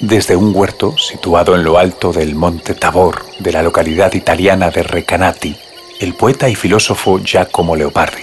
Desde 0.00 0.36
un 0.36 0.54
huerto 0.54 0.96
situado 0.96 1.56
en 1.56 1.64
lo 1.64 1.76
alto 1.76 2.12
del 2.12 2.36
monte 2.36 2.74
Tabor 2.74 3.26
de 3.40 3.50
la 3.50 3.64
localidad 3.64 4.12
italiana 4.14 4.70
de 4.70 4.84
Recanati, 4.84 5.56
el 5.98 6.14
poeta 6.14 6.48
y 6.48 6.54
filósofo 6.54 7.18
Giacomo 7.18 7.74
Leopardi 7.74 8.22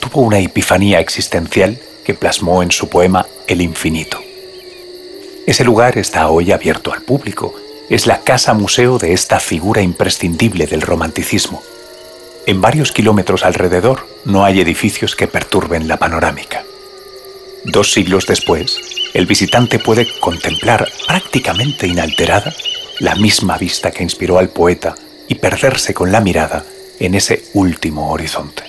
tuvo 0.00 0.22
una 0.22 0.40
epifanía 0.40 0.98
existencial 0.98 1.78
que 2.04 2.14
plasmó 2.14 2.60
en 2.60 2.72
su 2.72 2.88
poema 2.88 3.24
El 3.46 3.60
infinito. 3.60 4.18
Ese 5.46 5.62
lugar 5.62 5.96
está 5.96 6.28
hoy 6.28 6.50
abierto 6.50 6.92
al 6.92 7.02
público. 7.02 7.54
Es 7.88 8.08
la 8.08 8.22
casa 8.22 8.52
museo 8.52 8.98
de 8.98 9.12
esta 9.12 9.38
figura 9.38 9.80
imprescindible 9.80 10.66
del 10.66 10.80
romanticismo. 10.80 11.62
En 12.46 12.60
varios 12.60 12.90
kilómetros 12.90 13.44
alrededor 13.44 14.08
no 14.24 14.44
hay 14.44 14.60
edificios 14.60 15.14
que 15.14 15.28
perturben 15.28 15.86
la 15.86 15.98
panorámica. 15.98 16.64
Dos 17.64 17.92
siglos 17.92 18.26
después, 18.26 19.01
el 19.14 19.26
visitante 19.26 19.78
puede 19.78 20.08
contemplar 20.20 20.88
prácticamente 21.06 21.86
inalterada 21.86 22.52
la 23.00 23.14
misma 23.14 23.58
vista 23.58 23.90
que 23.90 24.02
inspiró 24.02 24.38
al 24.38 24.48
poeta 24.48 24.94
y 25.28 25.34
perderse 25.34 25.92
con 25.92 26.10
la 26.10 26.20
mirada 26.20 26.64
en 26.98 27.14
ese 27.14 27.44
último 27.54 28.10
horizonte. 28.10 28.62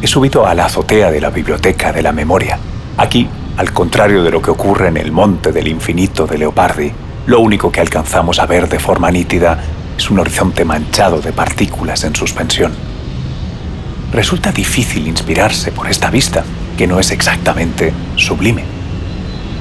He 0.00 0.06
subido 0.06 0.46
a 0.46 0.54
la 0.54 0.66
azotea 0.66 1.10
de 1.10 1.20
la 1.20 1.30
Biblioteca 1.30 1.92
de 1.92 2.02
la 2.02 2.12
Memoria. 2.12 2.58
Aquí, 2.96 3.28
al 3.56 3.72
contrario 3.72 4.22
de 4.22 4.30
lo 4.30 4.40
que 4.40 4.50
ocurre 4.50 4.88
en 4.88 4.96
el 4.98 5.10
Monte 5.10 5.52
del 5.52 5.68
Infinito 5.68 6.26
de 6.26 6.38
Leopardi, 6.38 6.92
lo 7.26 7.40
único 7.40 7.72
que 7.72 7.80
alcanzamos 7.80 8.38
a 8.38 8.46
ver 8.46 8.68
de 8.68 8.78
forma 8.78 9.10
nítida 9.10 9.58
es 9.98 10.10
un 10.10 10.20
horizonte 10.20 10.64
manchado 10.64 11.20
de 11.20 11.32
partículas 11.32 12.04
en 12.04 12.14
suspensión. 12.14 12.95
Resulta 14.12 14.52
difícil 14.52 15.08
inspirarse 15.08 15.72
por 15.72 15.88
esta 15.88 16.10
vista, 16.10 16.44
que 16.76 16.86
no 16.86 17.00
es 17.00 17.10
exactamente 17.10 17.92
sublime. 18.16 18.64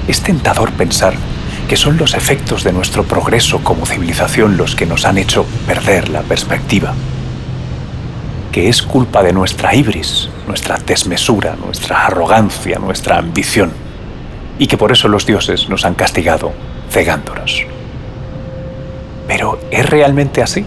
Es 0.08 0.22
tentador 0.22 0.72
pensar 0.74 1.14
que 1.68 1.78
son 1.78 1.98
los 1.98 2.14
efectos 2.14 2.64
de 2.64 2.72
nuestro 2.72 3.04
progreso 3.04 3.64
como 3.64 3.86
civilización 3.86 4.56
los 4.56 4.76
que 4.76 4.86
nos 4.86 5.06
han 5.06 5.18
hecho 5.18 5.46
perder 5.66 6.10
la 6.10 6.22
perspectiva. 6.22 6.94
Que 8.52 8.70
es 8.70 8.84
culpa 8.84 9.24
de 9.24 9.34
nuestra 9.34 9.74
ibris, 9.74 10.30
nuestra 10.48 10.78
desmesura, 10.78 11.56
nuestra 11.56 12.06
arrogancia, 12.06 12.78
nuestra 12.78 13.18
ambición, 13.18 13.72
y 14.60 14.68
que 14.68 14.78
por 14.78 14.92
eso 14.92 15.08
los 15.08 15.26
dioses 15.26 15.68
nos 15.70 15.86
han 15.86 15.96
castigado 15.96 16.54
cegándonos. 16.90 17.66
Pero 19.28 19.60
¿es 19.72 19.90
realmente 19.90 20.44
así? 20.44 20.66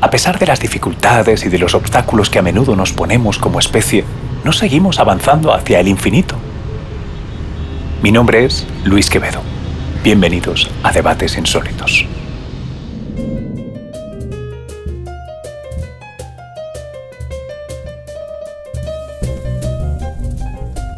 A 0.00 0.10
pesar 0.10 0.38
de 0.38 0.46
las 0.46 0.60
dificultades 0.60 1.44
y 1.44 1.48
de 1.48 1.58
los 1.58 1.74
obstáculos 1.74 2.30
que 2.30 2.38
a 2.38 2.42
menudo 2.42 2.76
nos 2.76 2.92
ponemos 2.92 3.36
como 3.38 3.58
especie, 3.58 4.04
¿no 4.44 4.52
seguimos 4.52 5.00
avanzando 5.00 5.52
hacia 5.52 5.80
el 5.80 5.88
infinito? 5.88 6.36
Mi 8.00 8.12
nombre 8.12 8.44
es 8.44 8.64
Luis 8.84 9.10
Quevedo. 9.10 9.40
Bienvenidos 10.04 10.70
a 10.84 10.92
Debates 10.92 11.36
Insólitos. 11.36 12.06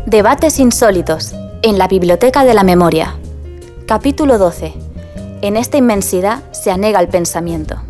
Debates 0.05 0.59
Insólitos 0.59 1.33
en 1.63 1.79
la 1.79 1.89
Biblioteca 1.89 2.45
de 2.45 2.53
la 2.53 2.65
Memoria. 2.65 3.15
Capítulo 3.87 4.37
12. 4.37 4.75
En 5.41 5.57
esta 5.57 5.79
inmensidad 5.79 6.43
se 6.53 6.71
anega 6.71 7.01
el 7.01 7.09
pensamiento. 7.09 7.81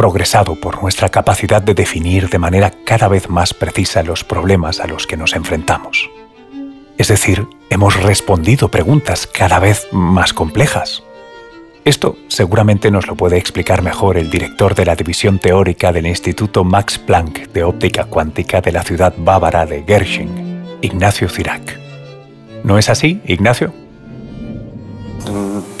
Progresado 0.00 0.54
por 0.54 0.80
nuestra 0.80 1.10
capacidad 1.10 1.60
de 1.60 1.74
definir 1.74 2.30
de 2.30 2.38
manera 2.38 2.72
cada 2.86 3.06
vez 3.06 3.28
más 3.28 3.52
precisa 3.52 4.02
los 4.02 4.24
problemas 4.24 4.80
a 4.80 4.86
los 4.86 5.06
que 5.06 5.18
nos 5.18 5.34
enfrentamos. 5.34 6.08
Es 6.96 7.08
decir, 7.08 7.46
hemos 7.68 8.02
respondido 8.02 8.70
preguntas 8.70 9.26
cada 9.26 9.58
vez 9.58 9.88
más 9.92 10.32
complejas. 10.32 11.02
Esto 11.84 12.16
seguramente 12.28 12.90
nos 12.90 13.08
lo 13.08 13.14
puede 13.14 13.36
explicar 13.36 13.82
mejor 13.82 14.16
el 14.16 14.30
director 14.30 14.74
de 14.74 14.86
la 14.86 14.96
división 14.96 15.38
teórica 15.38 15.92
del 15.92 16.06
Instituto 16.06 16.64
Max 16.64 16.96
Planck 16.96 17.50
de 17.52 17.64
Óptica 17.64 18.04
Cuántica 18.04 18.62
de 18.62 18.72
la 18.72 18.82
ciudad 18.82 19.12
bávara 19.18 19.66
de 19.66 19.84
Gershing, 19.86 20.64
Ignacio 20.80 21.28
Cirac. 21.28 21.78
¿No 22.64 22.78
es 22.78 22.88
así, 22.88 23.20
Ignacio? 23.26 23.74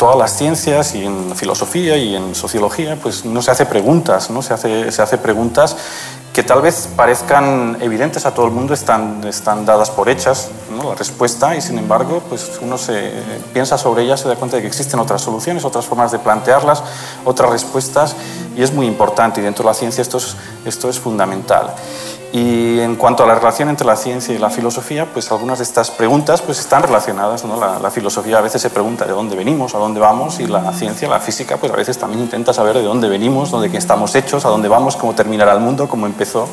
Todas 0.00 0.16
las 0.16 0.34
ciencias 0.34 0.94
y 0.94 1.04
en 1.04 1.36
filosofía 1.36 1.98
y 1.98 2.16
en 2.16 2.34
sociología, 2.34 2.96
pues 2.96 3.26
no 3.26 3.42
se 3.42 3.50
hace 3.50 3.66
preguntas, 3.66 4.30
no 4.30 4.40
se 4.40 4.54
hace, 4.54 4.90
se 4.90 5.02
hace 5.02 5.18
preguntas 5.18 5.76
que 6.32 6.42
tal 6.42 6.62
vez 6.62 6.88
parezcan 6.96 7.76
evidentes 7.80 8.24
a 8.24 8.32
todo 8.32 8.46
el 8.46 8.52
mundo, 8.52 8.72
están, 8.72 9.22
están 9.24 9.66
dadas 9.66 9.90
por 9.90 10.08
hechas 10.08 10.48
la 10.84 10.94
respuesta 10.94 11.54
y 11.56 11.60
sin 11.60 11.78
embargo 11.78 12.22
pues 12.28 12.58
uno 12.62 12.78
se 12.78 13.12
piensa 13.52 13.76
sobre 13.76 14.04
ellas, 14.04 14.20
se 14.20 14.28
da 14.28 14.36
cuenta 14.36 14.56
de 14.56 14.62
que 14.62 14.68
existen 14.68 14.98
otras 15.00 15.20
soluciones, 15.20 15.64
otras 15.64 15.84
formas 15.84 16.12
de 16.12 16.18
plantearlas, 16.18 16.82
otras 17.24 17.50
respuestas 17.50 18.16
y 18.56 18.62
es 18.62 18.72
muy 18.72 18.86
importante 18.86 19.40
y 19.40 19.44
dentro 19.44 19.64
de 19.64 19.70
la 19.70 19.74
ciencia 19.74 20.02
esto 20.02 20.18
es, 20.18 20.36
esto 20.64 20.88
es 20.88 20.98
fundamental. 20.98 21.74
Y 22.32 22.78
en 22.78 22.94
cuanto 22.94 23.24
a 23.24 23.26
la 23.26 23.34
relación 23.34 23.68
entre 23.68 23.86
la 23.86 23.96
ciencia 23.96 24.34
y 24.34 24.38
la 24.38 24.50
filosofía, 24.50 25.06
pues 25.06 25.30
algunas 25.32 25.58
de 25.58 25.64
estas 25.64 25.90
preguntas 25.90 26.42
pues 26.42 26.60
están 26.60 26.82
relacionadas. 26.82 27.44
¿no? 27.44 27.58
La, 27.58 27.78
la, 27.80 27.90
filosofía 27.90 28.38
a 28.38 28.40
veces 28.40 28.62
se 28.62 28.70
pregunta 28.70 29.04
de 29.04 29.12
dónde 29.12 29.34
venimos, 29.34 29.74
a 29.74 29.78
dónde 29.78 29.98
vamos, 29.98 30.38
y 30.38 30.46
la 30.46 30.72
ciencia, 30.72 31.08
la 31.08 31.18
física, 31.18 31.56
pues 31.56 31.72
a 31.72 31.76
veces 31.76 31.98
también 31.98 32.22
intenta 32.22 32.52
saber 32.52 32.76
de 32.76 32.84
dónde 32.84 33.08
venimos, 33.08 33.50
dónde 33.50 33.76
estamos 33.76 34.14
hechos, 34.14 34.44
a 34.44 34.48
dónde 34.48 34.68
vamos, 34.68 34.96
cómo 34.96 35.14
terminará 35.14 35.52
el 35.52 35.60
mundo, 35.60 35.88
cómo 35.88 36.06
empezó. 36.06 36.48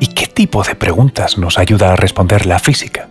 ¿Y 0.00 0.08
qué 0.08 0.26
tipo 0.26 0.62
de 0.62 0.74
preguntas 0.74 1.38
nos 1.38 1.58
ayuda 1.58 1.92
a 1.92 1.96
responder 1.96 2.44
la 2.44 2.58
física? 2.58 3.08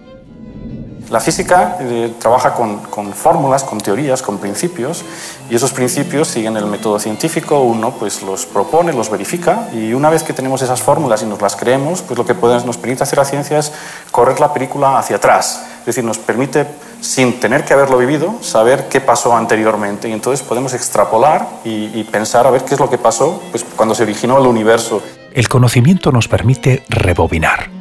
La 1.11 1.19
física 1.19 1.75
eh, 1.81 2.13
trabaja 2.19 2.53
con, 2.53 3.13
fórmulas, 3.13 3.65
con 3.65 3.81
teorías, 3.81 4.21
con 4.21 4.37
principios, 4.37 5.03
y 5.49 5.55
esos 5.55 5.73
principios 5.73 6.29
siguen 6.29 6.55
el 6.55 6.65
método 6.65 6.99
científico, 6.99 7.59
uno 7.59 7.91
pues 7.91 8.23
los 8.23 8.45
propone, 8.45 8.93
los 8.93 9.11
verifica, 9.11 9.67
y 9.73 9.91
una 9.91 10.09
vez 10.09 10.23
que 10.23 10.31
tenemos 10.31 10.61
esas 10.61 10.81
fórmulas 10.81 11.21
y 11.21 11.25
nos 11.25 11.41
las 11.41 11.57
creemos, 11.57 12.01
pues 12.01 12.17
lo 12.17 12.25
que 12.25 12.33
puede, 12.33 12.63
nos 12.65 12.77
permite 12.77 13.03
hacer 13.03 13.17
la 13.17 13.25
ciencia 13.25 13.59
es 13.59 13.73
correr 14.09 14.39
la 14.39 14.53
película 14.53 14.97
hacia 14.97 15.17
atrás, 15.17 15.61
es 15.81 15.85
decir, 15.85 16.05
nos 16.05 16.17
permite, 16.17 16.65
sin 17.01 17.41
tener 17.41 17.65
que 17.65 17.73
haberlo 17.73 17.97
vivido, 17.97 18.35
saber 18.39 18.87
qué 18.87 19.01
pasó 19.01 19.35
anteriormente, 19.35 20.07
y 20.07 20.13
entonces 20.13 20.47
podemos 20.47 20.73
extrapolar 20.73 21.45
y, 21.65 21.91
y 21.93 22.07
pensar 22.09 22.47
a 22.47 22.51
ver 22.51 22.63
qué 22.63 22.75
es 22.75 22.79
lo 22.79 22.89
que 22.89 22.97
pasó 22.97 23.43
pues, 23.51 23.65
cuando 23.75 23.95
se 23.95 24.03
originó 24.03 24.37
el 24.37 24.47
universo. 24.47 25.03
El 25.33 25.49
conocimiento 25.49 26.13
nos 26.13 26.29
permite 26.29 26.85
rebobinar 26.87 27.80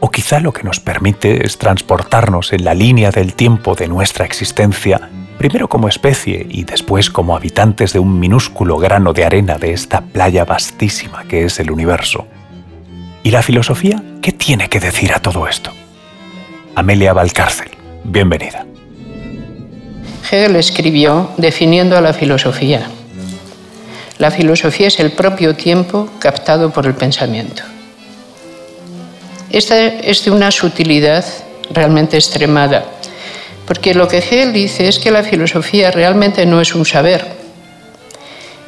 o 0.00 0.10
quizá 0.10 0.40
lo 0.40 0.52
que 0.52 0.62
nos 0.62 0.80
permite 0.80 1.46
es 1.46 1.58
transportarnos 1.58 2.52
en 2.52 2.64
la 2.64 2.74
línea 2.74 3.10
del 3.10 3.34
tiempo 3.34 3.74
de 3.74 3.88
nuestra 3.88 4.24
existencia, 4.24 5.10
primero 5.38 5.68
como 5.68 5.88
especie 5.88 6.46
y 6.48 6.64
después 6.64 7.10
como 7.10 7.36
habitantes 7.36 7.92
de 7.92 7.98
un 7.98 8.18
minúsculo 8.18 8.78
grano 8.78 9.12
de 9.12 9.24
arena 9.24 9.58
de 9.58 9.72
esta 9.72 10.00
playa 10.00 10.44
vastísima 10.44 11.24
que 11.24 11.44
es 11.44 11.60
el 11.60 11.70
universo. 11.70 12.26
¿Y 13.22 13.30
la 13.30 13.42
filosofía 13.42 14.02
qué 14.22 14.32
tiene 14.32 14.68
que 14.68 14.80
decir 14.80 15.12
a 15.12 15.20
todo 15.20 15.48
esto? 15.48 15.72
Amelia 16.74 17.12
Valcárcel, 17.12 17.70
bienvenida. 18.04 18.66
Hegel 20.30 20.56
escribió 20.56 21.30
definiendo 21.36 21.96
a 21.96 22.00
la 22.00 22.12
filosofía. 22.12 22.88
La 24.18 24.30
filosofía 24.30 24.88
es 24.88 24.98
el 24.98 25.12
propio 25.12 25.54
tiempo 25.54 26.08
captado 26.18 26.70
por 26.70 26.86
el 26.86 26.94
pensamiento. 26.94 27.62
Esta 29.50 29.86
es 29.86 30.24
de 30.24 30.30
una 30.30 30.50
sutilidad 30.50 31.24
realmente 31.70 32.16
extremada, 32.16 32.84
porque 33.66 33.94
lo 33.94 34.08
que 34.08 34.18
Hegel 34.18 34.52
dice 34.52 34.88
es 34.88 34.98
que 34.98 35.10
la 35.10 35.22
filosofía 35.22 35.90
realmente 35.90 36.46
no 36.46 36.60
es 36.60 36.74
un 36.74 36.84
saber, 36.84 37.36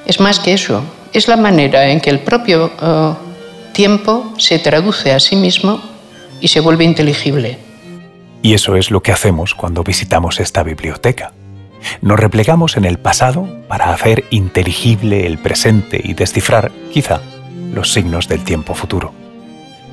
es 0.08 0.20
más 0.20 0.40
que 0.40 0.54
eso, 0.54 0.82
es 1.12 1.28
la 1.28 1.36
manera 1.36 1.90
en 1.90 2.00
que 2.00 2.08
el 2.08 2.20
propio 2.20 2.72
uh, 2.80 3.14
tiempo 3.74 4.32
se 4.38 4.58
traduce 4.58 5.12
a 5.12 5.20
sí 5.20 5.36
mismo 5.36 5.82
y 6.40 6.48
se 6.48 6.60
vuelve 6.60 6.84
inteligible. 6.84 7.58
Y 8.40 8.54
eso 8.54 8.74
es 8.76 8.90
lo 8.90 9.02
que 9.02 9.12
hacemos 9.12 9.54
cuando 9.54 9.84
visitamos 9.84 10.40
esta 10.40 10.62
biblioteca. 10.62 11.32
Nos 12.00 12.18
replegamos 12.18 12.78
en 12.78 12.86
el 12.86 12.98
pasado 12.98 13.46
para 13.68 13.92
hacer 13.92 14.24
inteligible 14.30 15.26
el 15.26 15.36
presente 15.36 16.00
y 16.02 16.14
descifrar, 16.14 16.72
quizá, 16.90 17.20
los 17.74 17.92
signos 17.92 18.28
del 18.28 18.44
tiempo 18.44 18.74
futuro. 18.74 19.12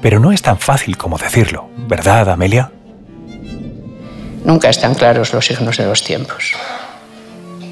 Pero 0.05 0.19
no 0.19 0.31
es 0.31 0.43
tan 0.43 0.59
fácil 0.59 0.97
como 0.97 1.17
decirlo, 1.17 1.67
¿verdad, 1.87 2.29
Amelia? 2.29 2.71
Nunca 4.43 4.69
están 4.69 4.93
claros 4.93 5.33
los 5.33 5.47
signos 5.47 5.77
de 5.77 5.87
los 5.87 6.03
tiempos. 6.03 6.53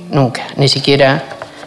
Nunca. 0.09 0.41
Ni 0.57 0.67
siquiera 0.67 1.23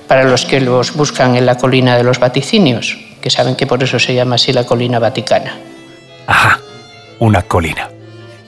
para 0.08 0.24
los 0.24 0.44
que 0.44 0.60
los 0.60 0.96
buscan 0.96 1.36
en 1.36 1.46
la 1.46 1.56
colina 1.56 1.96
de 1.96 2.02
los 2.02 2.18
vaticinios, 2.18 2.98
que 3.20 3.30
saben 3.30 3.54
que 3.54 3.68
por 3.68 3.80
eso 3.80 4.00
se 4.00 4.12
llama 4.12 4.34
así 4.34 4.52
la 4.52 4.66
colina 4.66 4.98
vaticana. 4.98 5.56
Ajá, 6.26 6.58
una 7.20 7.42
colina. 7.42 7.88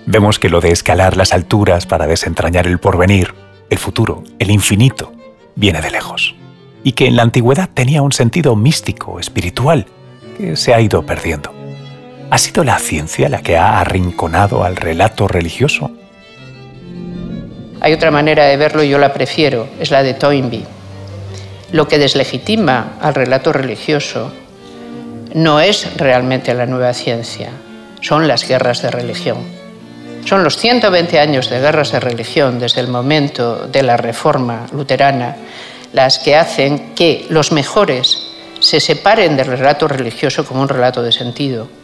Vemos 0.05 0.41
que 0.41 0.49
lo 0.49 0.61
de 0.61 0.73
escalar 0.73 1.17
las 1.17 1.33
alturas 1.33 1.87
para 1.87 2.09
desentrañar 2.09 2.67
el 2.67 2.81
porvenir, 2.81 3.33
el 3.71 3.79
futuro, 3.79 4.25
el 4.41 4.51
infinito, 4.51 5.13
viene 5.55 5.81
de 5.81 5.93
lejos. 5.93 6.35
Y 6.83 6.95
que 6.95 7.07
en 7.07 7.15
la 7.15 7.23
antigüedad 7.23 7.71
tenía 7.73 8.03
un 8.03 8.11
sentido 8.11 8.57
místico, 8.57 9.21
espiritual, 9.21 9.87
que 10.37 10.57
se 10.57 10.75
ha 10.75 10.81
ido 10.81 11.07
perdiendo. 11.07 11.58
¿Ha 12.31 12.37
sido 12.37 12.63
la 12.63 12.79
ciencia 12.79 13.31
la 13.31 13.41
que 13.41 13.57
ha 13.57 13.81
arrinconado 13.81 14.63
al 14.63 14.77
relato 14.77 15.27
religioso? 15.27 15.91
Hay 17.81 17.93
otra 17.95 18.11
manera 18.11 18.45
de 18.45 18.59
verlo 18.59 18.83
y 18.83 18.91
yo 18.91 18.99
la 18.99 19.15
prefiero, 19.15 19.67
es 19.81 19.91
la 19.91 20.03
de 20.03 20.13
Toynbee. 20.13 20.67
Lo 21.73 21.89
que 21.89 21.99
deslegitima 21.99 22.99
al 23.01 23.15
relato 23.15 23.53
religioso 23.53 24.31
no 25.33 25.61
es 25.61 25.97
realmente 25.97 26.53
la 26.53 26.67
nueva 26.67 26.93
ciencia, 26.93 27.51
son 28.03 28.29
las 28.29 28.47
guerras 28.47 28.83
de 28.83 28.91
religión. 28.91 29.39
Son 30.27 30.45
los 30.45 30.59
120 30.59 31.19
años 31.21 31.49
de 31.49 31.61
guerras 31.61 31.93
de 31.93 32.01
religión 32.01 32.59
desde 32.59 32.83
el 32.83 32.89
momento 32.89 33.67
de 33.67 33.83
la 33.83 33.97
reforma 33.97 34.67
luterana 34.73 35.37
las 35.95 36.19
que 36.19 36.37
hacen 36.37 36.95
que 36.95 37.25
los 37.31 37.53
mejores 37.53 38.19
se 38.61 38.81
separen 38.81 39.37
del 39.37 39.47
relato 39.47 39.89
religioso 39.89 40.45
como 40.45 40.61
un 40.61 40.69
relato 40.69 41.03
de 41.03 41.13
sentido 41.13 41.78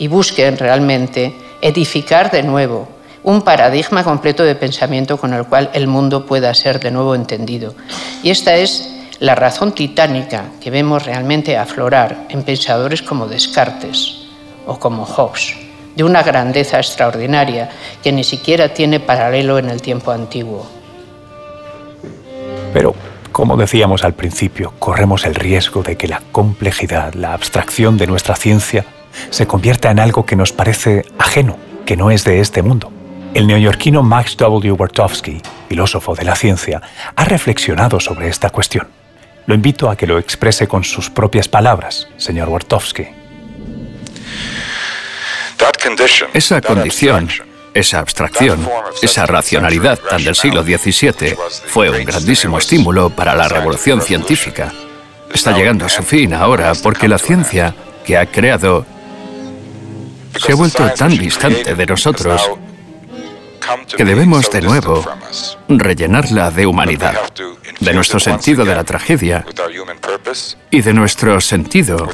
y 0.00 0.08
busquen 0.08 0.56
realmente 0.56 1.34
edificar 1.60 2.30
de 2.30 2.42
nuevo 2.42 2.88
un 3.22 3.42
paradigma 3.42 4.02
completo 4.02 4.42
de 4.42 4.54
pensamiento 4.54 5.18
con 5.18 5.34
el 5.34 5.44
cual 5.44 5.68
el 5.74 5.86
mundo 5.86 6.24
pueda 6.24 6.54
ser 6.54 6.80
de 6.80 6.90
nuevo 6.90 7.14
entendido. 7.14 7.74
Y 8.22 8.30
esta 8.30 8.56
es 8.56 8.96
la 9.18 9.34
razón 9.34 9.72
titánica 9.72 10.44
que 10.58 10.70
vemos 10.70 11.04
realmente 11.04 11.58
aflorar 11.58 12.24
en 12.30 12.42
pensadores 12.44 13.02
como 13.02 13.26
Descartes 13.26 14.22
o 14.66 14.78
como 14.78 15.04
Hobbes, 15.04 15.54
de 15.94 16.02
una 16.02 16.22
grandeza 16.22 16.78
extraordinaria 16.78 17.68
que 18.02 18.10
ni 18.10 18.24
siquiera 18.24 18.72
tiene 18.72 19.00
paralelo 19.00 19.58
en 19.58 19.68
el 19.68 19.82
tiempo 19.82 20.12
antiguo. 20.12 20.66
Pero, 22.72 22.94
como 23.32 23.58
decíamos 23.58 24.02
al 24.02 24.14
principio, 24.14 24.72
corremos 24.78 25.26
el 25.26 25.34
riesgo 25.34 25.82
de 25.82 25.98
que 25.98 26.08
la 26.08 26.22
complejidad, 26.32 27.12
la 27.12 27.34
abstracción 27.34 27.98
de 27.98 28.06
nuestra 28.06 28.34
ciencia 28.34 28.86
se 29.30 29.46
convierta 29.46 29.90
en 29.90 30.00
algo 30.00 30.24
que 30.24 30.36
nos 30.36 30.52
parece 30.52 31.04
ajeno, 31.18 31.56
que 31.86 31.96
no 31.96 32.10
es 32.10 32.24
de 32.24 32.40
este 32.40 32.62
mundo. 32.62 32.92
El 33.34 33.46
neoyorquino 33.46 34.02
Max 34.02 34.36
W. 34.36 34.72
Wartowski, 34.72 35.40
filósofo 35.68 36.14
de 36.14 36.24
la 36.24 36.34
ciencia, 36.34 36.82
ha 37.14 37.24
reflexionado 37.24 38.00
sobre 38.00 38.28
esta 38.28 38.50
cuestión. 38.50 38.88
Lo 39.46 39.54
invito 39.54 39.88
a 39.88 39.96
que 39.96 40.06
lo 40.06 40.18
exprese 40.18 40.66
con 40.66 40.84
sus 40.84 41.10
propias 41.10 41.48
palabras, 41.48 42.08
señor 42.16 42.48
Wartowski. 42.48 43.08
Esa 46.32 46.60
condición, 46.60 47.28
esa 47.74 47.98
abstracción, 48.00 48.66
esa 49.02 49.26
racionalidad 49.26 49.98
tan 49.98 50.24
del 50.24 50.34
siglo 50.34 50.62
XVII 50.62 51.36
fue 51.66 51.90
un 51.90 52.04
grandísimo 52.04 52.58
estímulo 52.58 53.10
para 53.10 53.34
la 53.34 53.48
revolución 53.48 54.00
científica. 54.00 54.72
Está 55.32 55.52
llegando 55.52 55.84
a 55.84 55.88
su 55.88 56.02
fin 56.02 56.34
ahora 56.34 56.72
porque 56.82 57.08
la 57.08 57.18
ciencia 57.18 57.74
que 58.04 58.16
ha 58.16 58.26
creado 58.26 58.86
se 60.36 60.52
ha 60.52 60.54
vuelto 60.54 60.88
tan 60.90 61.16
distante 61.16 61.74
de 61.74 61.86
nosotros 61.86 62.50
que 63.96 64.04
debemos 64.04 64.50
de 64.50 64.62
nuevo 64.62 65.04
rellenarla 65.68 66.50
de 66.50 66.66
humanidad, 66.66 67.16
de 67.80 67.92
nuestro 67.92 68.18
sentido 68.18 68.64
de 68.64 68.74
la 68.74 68.84
tragedia 68.84 69.44
y 70.70 70.82
de 70.82 70.92
nuestro 70.92 71.40
sentido 71.40 72.08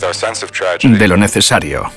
de 0.82 1.08
lo 1.08 1.16
necesario. 1.16 1.90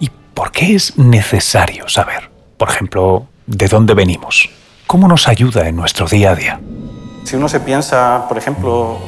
¿Y 0.00 0.10
por 0.34 0.52
qué 0.52 0.74
es 0.74 0.96
necesario 0.98 1.88
saber? 1.88 2.30
Por 2.56 2.70
ejemplo, 2.70 3.26
¿de 3.46 3.68
dónde 3.68 3.94
venimos? 3.94 4.50
¿Cómo 4.86 5.06
nos 5.06 5.28
ayuda 5.28 5.68
en 5.68 5.76
nuestro 5.76 6.06
día 6.06 6.32
a 6.32 6.34
día? 6.34 6.60
Si 7.24 7.36
uno 7.36 7.48
se 7.48 7.60
piensa, 7.60 8.24
por 8.26 8.38
ejemplo, 8.38 8.98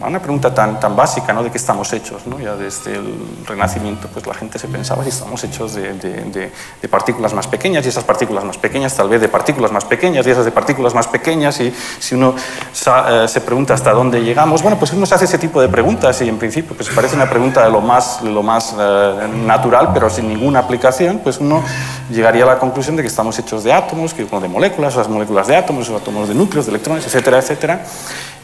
una 0.00 0.20
pregunta 0.20 0.52
tan, 0.54 0.78
tan 0.80 0.94
básica, 0.94 1.32
¿no? 1.32 1.42
De 1.42 1.50
qué 1.50 1.58
estamos 1.58 1.92
hechos, 1.92 2.26
¿no? 2.26 2.38
Ya 2.38 2.54
desde 2.56 2.96
el 2.96 3.14
Renacimiento, 3.46 4.08
pues 4.08 4.26
la 4.26 4.34
gente 4.34 4.58
se 4.58 4.68
pensaba 4.68 5.02
si 5.02 5.10
estamos 5.10 5.42
hechos 5.44 5.74
de, 5.74 5.92
de, 5.94 6.88
partículas 6.88 7.34
más 7.34 7.46
pequeñas 7.46 7.84
y 7.84 7.88
esas 7.88 8.04
partículas 8.04 8.44
más 8.44 8.58
pequeñas, 8.58 8.94
tal 8.94 9.08
vez 9.08 9.20
de 9.20 9.28
partículas 9.28 9.72
más 9.72 9.84
pequeñas 9.84 10.26
y 10.26 10.30
esas 10.30 10.44
de 10.44 10.52
partículas 10.52 10.94
más 10.94 11.08
pequeñas 11.08 11.60
y 11.60 11.74
si 11.98 12.14
uno 12.14 12.34
eh, 12.36 13.28
se 13.28 13.40
pregunta 13.40 13.74
hasta 13.74 13.92
dónde 13.92 14.22
llegamos, 14.22 14.62
bueno, 14.62 14.78
pues 14.78 14.92
uno 14.92 15.04
se 15.04 15.14
hace 15.14 15.24
ese 15.24 15.38
tipo 15.38 15.60
de 15.60 15.68
preguntas 15.68 16.20
y 16.22 16.28
en 16.28 16.38
principio 16.38 16.76
pues 16.76 16.88
parece 16.90 17.16
una 17.16 17.28
pregunta 17.28 17.64
de 17.64 17.70
lo 17.70 17.80
más, 17.80 18.22
lo 18.22 18.42
más 18.42 18.74
eh, 18.78 19.28
natural, 19.44 19.90
pero 19.92 20.08
sin 20.08 20.28
ninguna 20.28 20.60
aplicación, 20.60 21.18
pues 21.18 21.38
uno 21.38 21.62
llegaría 22.10 22.44
a 22.44 22.46
la 22.46 22.58
conclusión 22.58 22.96
de 22.96 23.02
que 23.02 23.08
estamos 23.08 23.38
hechos 23.38 23.64
de 23.64 23.72
átomos, 23.72 24.14
que, 24.14 24.24
de 24.24 24.48
moléculas, 24.48 24.96
las 24.96 25.08
moléculas 25.08 25.46
de 25.46 25.56
átomos, 25.56 25.88
o 25.88 25.96
átomos 25.96 26.28
de 26.28 26.34
núcleos, 26.34 26.66
de 26.66 26.70
electrones, 26.70 27.06
etcétera, 27.06 27.38
etcétera. 27.38 27.84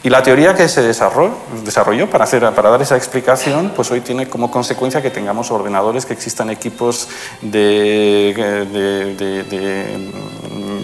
Y 0.04 0.10
la 0.10 0.20
teoría 0.22 0.52
que 0.54 0.68
se 0.68 0.82
desarrolló, 0.82 2.10
para, 2.10 2.24
hacer, 2.24 2.42
para 2.54 2.70
dar 2.70 2.82
esa 2.82 2.96
explicación, 2.96 3.72
pues 3.76 3.88
hoy 3.92 4.00
tiene 4.00 4.28
como 4.28 4.50
consecuencia 4.50 5.00
que 5.00 5.10
tengamos 5.10 5.52
ordenadores, 5.52 6.06
que 6.06 6.12
existan 6.12 6.50
equipos 6.50 7.08
de, 7.40 8.34
de, 8.72 10.10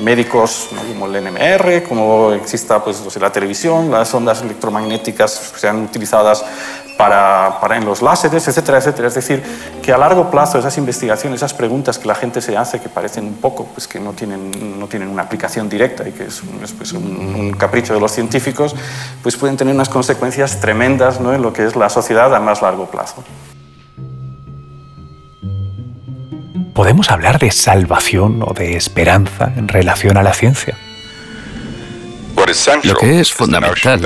médicos 0.04 0.69
como 0.92 1.06
el 1.06 1.25
NMR, 1.25 1.82
como 1.88 2.32
exista 2.32 2.82
pues, 2.82 3.16
la 3.20 3.32
televisión, 3.32 3.90
las 3.90 4.14
ondas 4.14 4.40
electromagnéticas 4.42 5.52
sean 5.56 5.82
utilizadas 5.82 6.44
para, 6.98 7.60
para, 7.60 7.76
en 7.76 7.84
los 7.84 8.02
láseres, 8.02 8.48
etcétera, 8.48 8.78
etcétera. 8.78 9.06
Es 9.06 9.14
decir, 9.14 9.40
que 9.80 9.92
a 9.92 9.96
largo 9.96 10.30
plazo 10.32 10.58
esas 10.58 10.76
investigaciones, 10.78 11.38
esas 11.38 11.54
preguntas 11.54 11.96
que 11.96 12.08
la 12.08 12.16
gente 12.16 12.42
se 12.42 12.56
hace, 12.56 12.80
que 12.80 12.88
parecen 12.88 13.24
un 13.24 13.36
poco, 13.36 13.66
pues 13.66 13.86
que 13.86 14.00
no 14.00 14.12
tienen, 14.14 14.78
no 14.80 14.88
tienen 14.88 15.08
una 15.08 15.22
aplicación 15.22 15.68
directa 15.68 16.06
y 16.08 16.12
que 16.12 16.24
es, 16.24 16.42
un, 16.42 16.60
pues, 16.76 16.92
un, 16.92 17.52
capricho 17.52 17.94
de 17.94 18.00
los 18.00 18.10
científicos, 18.10 18.74
pues 19.22 19.36
pueden 19.36 19.56
tener 19.56 19.72
unas 19.72 19.88
consecuencias 19.88 20.60
tremendas 20.60 21.20
¿no? 21.20 21.32
en 21.32 21.40
lo 21.40 21.52
que 21.52 21.64
es 21.64 21.76
la 21.76 21.88
sociedad 21.88 22.34
a 22.34 22.40
más 22.40 22.62
largo 22.62 22.86
plazo. 22.86 23.22
¿Podemos 26.74 27.10
hablar 27.10 27.38
de 27.38 27.52
salvación 27.52 28.42
o 28.44 28.54
de 28.54 28.76
esperanza 28.76 29.52
en 29.56 29.68
relación 29.68 30.16
a 30.16 30.22
la 30.24 30.34
ciencia? 30.34 30.76
Lo 32.82 32.94
que 32.96 33.20
es 33.20 33.32
fundamental 33.32 34.00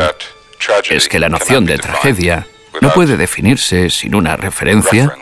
es 0.90 1.08
que 1.08 1.18
la 1.18 1.28
noción 1.28 1.64
de 1.64 1.78
tragedia 1.78 2.46
no 2.80 2.92
puede 2.92 3.16
definirse 3.16 3.90
sin 3.90 4.14
una 4.14 4.36
referencia 4.36 5.14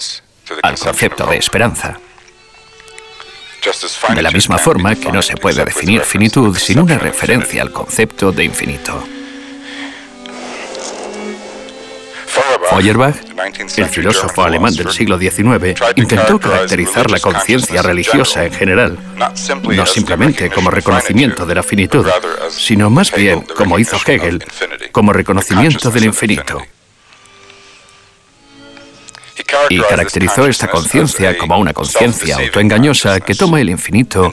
al 0.62 0.78
concepto 0.78 1.26
de 1.26 1.36
esperanza. 1.36 1.98
De 4.14 4.22
la 4.22 4.30
misma 4.30 4.58
forma 4.58 4.94
que 4.94 5.12
no 5.12 5.20
se 5.22 5.36
puede 5.36 5.64
definir 5.64 6.02
finitud 6.02 6.56
sin 6.56 6.78
una 6.78 6.98
referencia 6.98 7.62
al 7.62 7.70
concepto 7.70 8.32
de 8.32 8.44
infinito. 8.44 9.04
Feuerbach, 12.70 13.16
el 13.76 13.86
filósofo 13.86 14.44
alemán 14.44 14.74
del 14.74 14.90
siglo 14.92 15.18
XIX, 15.18 15.78
intentó 15.96 16.38
caracterizar 16.38 17.10
la 17.10 17.18
conciencia 17.18 17.82
religiosa 17.82 18.44
en 18.44 18.52
general, 18.52 18.98
no 19.62 19.86
simplemente 19.86 20.48
como 20.50 20.70
reconocimiento 20.70 21.44
de 21.44 21.54
la 21.54 21.62
finitud, 21.62 22.06
sino 22.48 22.88
más 22.88 23.12
bien, 23.12 23.42
como 23.42 23.78
hizo 23.78 23.98
Hegel, 24.06 24.44
como 24.92 25.12
reconocimiento 25.12 25.90
del 25.90 26.04
infinito 26.04 26.62
y 29.68 29.80
caracterizó 29.80 30.46
esta 30.46 30.68
conciencia 30.68 31.36
como 31.36 31.58
una 31.58 31.72
conciencia 31.72 32.36
autoengañosa 32.36 33.20
que 33.20 33.34
toma 33.34 33.60
el 33.60 33.70
infinito 33.70 34.32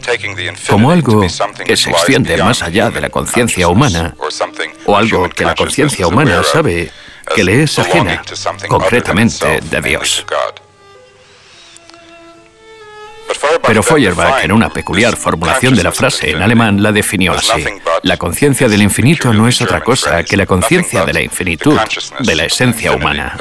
como 0.70 0.92
algo 0.92 1.26
que 1.66 1.78
se 1.78 1.90
extiende 1.90 2.38
más 2.38 2.62
allá 2.62 2.90
de 2.90 3.02
la 3.02 3.10
conciencia 3.10 3.68
humana 3.68 4.16
o 4.86 4.98
algo 4.98 5.30
que 5.30 5.46
la 5.46 5.56
conciencia 5.56 6.08
humana 6.08 6.44
sabe 6.44 6.92
que 7.36 7.44
le 7.44 7.64
es 7.64 7.78
ajena, 7.78 8.22
concretamente 8.68 9.60
de 9.62 9.82
Dios. 9.82 10.26
Pero 13.66 13.84
Feuerbach, 13.84 14.44
en 14.44 14.52
una 14.52 14.70
peculiar 14.70 15.16
formulación 15.16 15.76
de 15.76 15.84
la 15.84 15.92
frase 15.92 16.32
en 16.32 16.42
alemán, 16.42 16.82
la 16.82 16.92
definió 16.92 17.34
así. 17.34 17.66
La 18.04 18.18
conciencia 18.18 18.68
del 18.68 18.82
infinito 18.82 19.34
no 19.34 19.48
es 19.48 19.62
otra 19.62 19.82
cosa 19.82 20.24
que 20.24 20.38
la 20.38 20.46
conciencia 20.46 21.06
de 21.06 21.14
la 21.14 21.22
infinitud, 21.22 21.78
de 22.20 22.36
la 22.36 22.46
esencia 22.46 22.94
humana. 22.94 23.38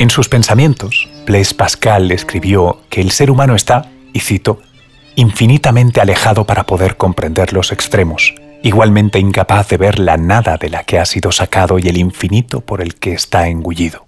En 0.00 0.08
sus 0.08 0.30
pensamientos, 0.30 1.10
Blaise 1.26 1.52
Pascal 1.52 2.10
escribió 2.10 2.80
que 2.88 3.02
el 3.02 3.10
ser 3.10 3.30
humano 3.30 3.54
está, 3.54 3.90
y 4.14 4.20
cito, 4.20 4.58
infinitamente 5.14 6.00
alejado 6.00 6.46
para 6.46 6.64
poder 6.64 6.96
comprender 6.96 7.52
los 7.52 7.70
extremos, 7.70 8.34
igualmente 8.62 9.18
incapaz 9.18 9.68
de 9.68 9.76
ver 9.76 9.98
la 9.98 10.16
nada 10.16 10.56
de 10.56 10.70
la 10.70 10.84
que 10.84 10.98
ha 10.98 11.04
sido 11.04 11.32
sacado 11.32 11.78
y 11.78 11.86
el 11.86 11.98
infinito 11.98 12.62
por 12.62 12.80
el 12.80 12.94
que 12.94 13.12
está 13.12 13.48
engullido. 13.48 14.06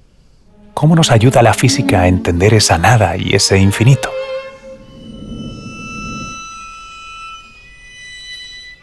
¿Cómo 0.73 0.97
nos 0.97 1.11
ayuda 1.11 1.43
la 1.43 1.53
física 1.53 2.01
a 2.01 2.09
entender 2.09 2.55
esa 2.55 2.79
nada 2.79 3.19
y 3.19 3.35
ese 3.35 3.59
infinito? 3.59 4.11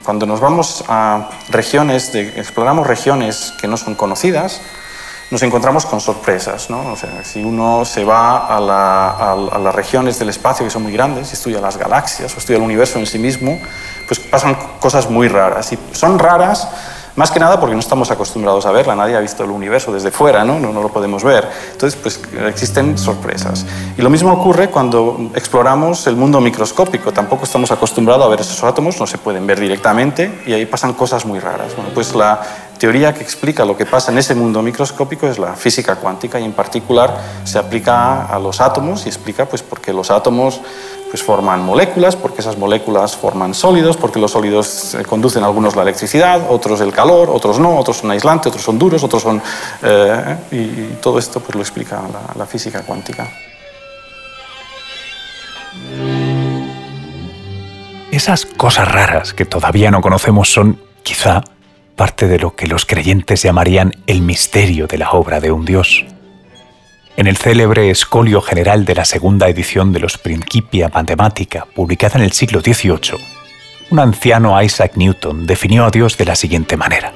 Cuando 0.06 0.28
nos 0.28 0.40
vamos 0.40 0.84
a 0.88 1.28
regiones, 1.50 2.14
exploramos 2.14 2.86
regiones 2.86 3.52
que 3.60 3.68
no 3.68 3.78
son 3.78 3.96
conocidas, 3.96 4.62
nos 5.32 5.42
encontramos 5.44 5.86
con 5.86 6.00
sorpresas. 6.00 6.70
¿no? 6.70 6.92
O 6.92 6.96
sea, 6.96 7.24
si 7.24 7.44
uno 7.44 7.86
se 7.86 8.04
va 8.04 8.48
a, 8.48 9.32
a, 9.34 9.60
las 9.60 9.76
regiones 9.76 10.20
del 10.20 10.30
espacio 10.30 10.66
que 10.66 10.70
son 10.70 10.84
muy 10.84 10.92
grandes, 10.92 11.32
estudia 11.34 11.62
las 11.62 11.78
galaxias 11.78 12.34
o 12.36 12.38
estudia 12.38 12.58
el 12.58 12.64
universo 12.64 13.00
en 13.00 13.06
sí 13.06 13.20
mismo, 13.20 13.60
pues 14.08 14.20
pasan 14.20 14.56
cosas 14.80 15.10
muy 15.10 15.28
raras. 15.28 15.72
Y 15.72 15.80
son 15.92 16.18
raras 16.20 16.68
más 17.20 17.32
que 17.32 17.40
nada 17.40 17.60
porque 17.60 17.76
no 17.76 17.82
estamos 17.82 18.10
acostumbrados 18.12 18.66
a 18.66 18.72
verla, 18.72 18.96
nadie 18.96 19.14
ha 19.14 19.20
visto 19.20 19.44
el 19.44 19.50
universo 19.50 19.92
desde 19.92 20.10
fuera, 20.10 20.46
¿no? 20.46 20.58
No, 20.58 20.72
lo 20.72 20.88
podemos 20.88 21.22
ver. 21.22 21.50
Entonces, 21.74 22.00
pues 22.02 22.22
existen 22.48 22.98
sorpresas. 22.98 23.66
Y 23.98 24.02
lo 24.02 24.10
mismo 24.10 24.32
ocurre 24.32 24.70
cuando 24.70 25.30
exploramos 25.36 26.08
el 26.08 26.16
mundo 26.16 26.40
microscópico, 26.40 27.12
tampoco 27.12 27.44
estamos 27.44 27.72
acostumbrados 27.72 28.26
a 28.26 28.30
ver 28.30 28.40
esos 28.40 28.64
átomos, 28.64 28.98
no 29.02 29.06
se 29.06 29.18
pueden 29.18 29.46
ver 29.46 29.60
directamente 29.60 30.44
y 30.46 30.54
ahí 30.54 30.66
pasan 30.66 30.94
cosas 30.94 31.26
muy 31.26 31.40
raras. 31.40 31.74
Pues 31.94 32.16
la 32.16 32.42
teoría 32.78 33.14
que 33.14 33.22
explica 33.22 33.66
lo 33.66 33.76
que 33.76 33.86
pasa 33.86 34.14
en 34.14 34.18
ese 34.18 34.34
mundo 34.34 34.62
microscópico 34.62 35.28
es 35.28 35.38
la 35.38 35.54
física 35.56 35.98
cuántica 35.98 36.40
y 36.40 36.46
en 36.46 36.54
particular 36.54 37.18
se 37.44 37.60
aplica 37.60 38.28
a 38.28 38.40
los 38.40 38.62
átomos 38.62 39.06
y 39.06 39.10
explica 39.10 39.44
pues 39.46 39.62
por 39.62 39.82
qué 39.82 39.92
los 39.92 40.10
átomos 40.10 40.62
pues 41.10 41.24
forman 41.24 41.64
moléculas, 41.64 42.16
porque 42.16 42.42
esas 42.42 42.58
moléculas 42.58 43.16
forman 43.16 43.54
sólidos, 43.54 43.98
porque 43.98 44.20
los 44.20 44.32
sólidos 44.32 44.94
eh, 44.94 45.04
conducen 45.04 45.44
algunos 45.44 45.76
la 45.76 45.82
electricidad, 45.82 46.50
otros 46.50 46.82
el 46.82 46.92
calor, 46.92 47.30
otros 47.30 47.60
no, 47.60 47.78
otros 47.78 47.98
son 47.98 48.12
aislantes, 48.12 48.48
otros 48.48 48.64
son 48.64 48.78
duros, 48.78 49.04
otros 49.04 49.24
son... 49.24 49.42
Eh, 49.82 50.38
y, 50.52 50.90
todo 51.02 51.18
esto 51.18 51.40
pues 51.40 51.56
lo 51.56 51.62
explica 51.62 52.02
la 52.36 52.46
física 52.46 52.82
cuántica. 52.82 53.28
Esas 58.12 58.46
cosas 58.46 58.92
raras 58.92 59.34
que 59.34 59.46
todavía 59.46 59.92
no 59.92 60.02
conocemos 60.02 60.52
son, 60.52 60.80
quizá, 61.04 61.42
parte 61.96 62.28
de 62.28 62.40
lo 62.40 62.56
que 62.56 62.68
los 62.68 62.86
creyentes 62.86 63.44
llamarían 63.44 63.94
el 64.08 64.22
misterio 64.22 64.88
de 64.88 64.98
la 64.98 65.12
obra 65.12 65.40
de 65.40 65.52
un 65.52 65.66
Dios. 65.66 66.06
En 67.20 67.28
el 67.28 67.36
célebre 67.36 67.90
Escolio 67.90 68.42
General 68.42 68.86
de 68.86 68.96
la 68.96 69.04
segunda 69.04 69.50
edición 69.50 69.92
de 69.92 70.00
los 70.00 70.18
Principia 70.18 70.88
Mathematica, 70.88 71.66
publicada 71.76 72.18
en 72.18 72.24
el 72.24 72.32
siglo 72.32 72.62
XVIII, 72.62 73.20
un 73.90 74.00
anciano 74.00 74.64
Isaac 74.64 74.94
Newton 74.96 75.46
definió 75.46 75.84
a 75.84 75.90
Dios 75.90 76.18
de 76.18 76.24
la 76.24 76.38
siguiente 76.38 76.78
manera. 76.78 77.12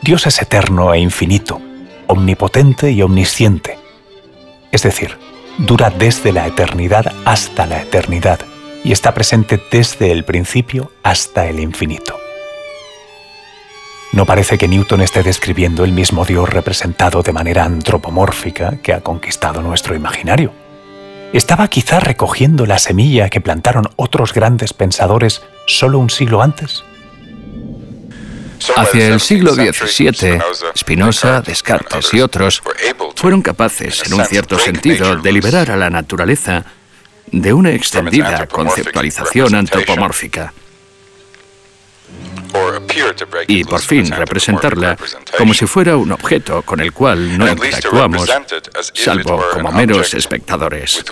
Dios 0.00 0.26
es 0.26 0.40
eterno 0.40 0.94
e 0.94 0.98
infinito, 0.98 1.60
omnipotente 2.06 2.90
y 2.90 3.02
omnisciente. 3.02 3.78
Es 4.72 4.82
decir, 4.84 5.18
dura 5.58 5.90
desde 5.90 6.32
la 6.32 6.46
eternidad 6.46 7.12
hasta 7.26 7.66
la 7.66 7.82
eternidad 7.82 8.40
y 8.82 8.92
está 8.92 9.12
presente 9.12 9.60
desde 9.70 10.10
el 10.10 10.24
principio 10.24 10.90
hasta 11.02 11.46
el 11.46 11.60
infinito. 11.60 12.16
No 14.16 14.24
parece 14.24 14.56
que 14.56 14.66
Newton 14.66 15.02
esté 15.02 15.22
describiendo 15.22 15.84
el 15.84 15.92
mismo 15.92 16.24
Dios 16.24 16.48
representado 16.48 17.22
de 17.22 17.34
manera 17.34 17.64
antropomórfica 17.64 18.78
que 18.78 18.94
ha 18.94 19.02
conquistado 19.02 19.60
nuestro 19.60 19.94
imaginario. 19.94 20.54
¿Estaba 21.34 21.68
quizá 21.68 22.00
recogiendo 22.00 22.64
la 22.64 22.78
semilla 22.78 23.28
que 23.28 23.42
plantaron 23.42 23.90
otros 23.96 24.32
grandes 24.32 24.72
pensadores 24.72 25.42
solo 25.66 25.98
un 25.98 26.08
siglo 26.08 26.40
antes? 26.40 26.82
Hacia 28.74 29.08
el 29.08 29.20
siglo 29.20 29.52
XVII, 29.52 30.38
Spinoza, 30.74 31.42
Descartes 31.42 32.14
y 32.14 32.22
otros 32.22 32.62
fueron 33.16 33.42
capaces, 33.42 34.02
en 34.06 34.14
un 34.14 34.24
cierto 34.24 34.58
sentido, 34.58 35.16
de 35.16 35.30
liberar 35.30 35.70
a 35.70 35.76
la 35.76 35.90
naturaleza 35.90 36.64
de 37.32 37.52
una 37.52 37.72
extendida 37.72 38.46
conceptualización 38.46 39.54
antropomórfica 39.54 40.54
y 43.46 43.64
por 43.64 43.80
fin 43.80 44.10
representarla 44.10 44.96
como 45.36 45.54
si 45.54 45.66
fuera 45.66 45.96
un 45.96 46.12
objeto 46.12 46.62
con 46.62 46.80
el 46.80 46.92
cual 46.92 47.36
no 47.38 47.48
interactuamos, 47.48 48.30
salvo 48.92 49.44
como 49.52 49.72
meros 49.72 50.14
espectadores. 50.14 51.04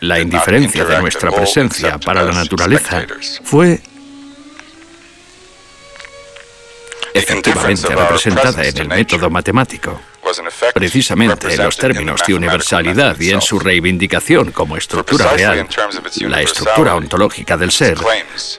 La 0.00 0.20
indiferencia 0.20 0.84
de 0.84 1.00
nuestra 1.00 1.30
presencia 1.30 1.98
para 1.98 2.22
la 2.22 2.32
naturaleza 2.32 3.06
fue 3.44 3.80
efectivamente 7.14 7.94
representada 7.94 8.64
en 8.64 8.78
el 8.78 8.88
método 8.88 9.30
matemático. 9.30 10.00
Precisamente 10.72 11.52
en 11.52 11.64
los 11.64 11.76
términos 11.76 12.22
de 12.26 12.34
universalidad 12.34 13.18
y 13.18 13.30
en 13.30 13.40
su 13.40 13.58
reivindicación 13.58 14.52
como 14.52 14.76
estructura 14.76 15.30
real, 15.32 15.66
la 16.20 16.42
estructura 16.42 16.94
ontológica 16.94 17.56
del 17.56 17.72
ser, 17.72 17.98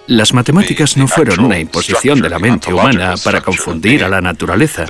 las 0.08 0.34
matemáticas 0.34 0.98
no 0.98 1.08
fueron 1.08 1.39
una 1.39 1.58
imposición 1.58 2.22
de 2.22 2.29
la 2.29 2.39
mente 2.39 2.74
humana 2.74 3.15
para 3.24 3.41
confundir 3.41 4.03
a 4.03 4.10
la 4.10 4.22
naturaleza, 4.22 4.86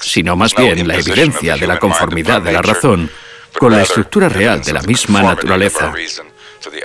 sino 0.00 0.36
más 0.36 0.54
bien 0.54 0.86
la 0.86 0.96
evidencia 0.96 1.56
de 1.56 1.66
la 1.66 1.78
conformidad 1.78 2.42
de 2.42 2.52
la 2.52 2.62
razón 2.62 3.10
con 3.58 3.72
la 3.72 3.82
estructura 3.82 4.28
real 4.28 4.62
de 4.62 4.72
la 4.72 4.82
misma 4.82 5.22
naturaleza. 5.22 5.92